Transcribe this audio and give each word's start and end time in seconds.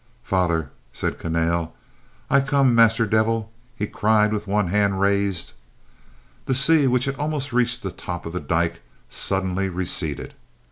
"Father," 0.23 0.71
said 0.91 1.19
Kahnale, 1.19 1.73
"I 2.27 2.41
come, 2.41 2.73
master 2.73 3.05
devil!" 3.05 3.51
he 3.75 3.85
cried 3.85 4.33
with 4.33 4.47
one 4.47 4.69
hand 4.69 4.99
raised. 4.99 5.53
The 6.47 6.55
sea 6.55 6.87
which 6.87 7.05
had 7.05 7.17
almost 7.17 7.53
reached 7.53 7.83
the 7.83 7.91
top 7.91 8.25
of 8.25 8.33
the 8.33 8.39
dyke 8.39 8.81
suddenly 9.11 9.69
receded. 9.69 10.33